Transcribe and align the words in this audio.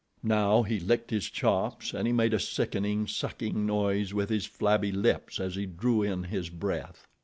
Now, 0.23 0.63
he 0.63 0.79
licked 0.79 1.11
his 1.11 1.29
chops, 1.29 1.93
and 1.93 2.07
he 2.07 2.11
made 2.11 2.33
a 2.33 2.39
sickening, 2.39 3.05
sucking 3.05 3.67
noise 3.67 4.15
with 4.15 4.29
his 4.29 4.47
flabby 4.47 4.91
lips 4.91 5.39
as 5.39 5.53
he 5.53 5.67
drew 5.67 6.01
in 6.01 6.23
his 6.23 6.49
breath. 6.49 7.05